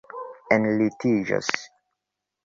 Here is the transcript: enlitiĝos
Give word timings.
enlitiĝos 0.55 1.51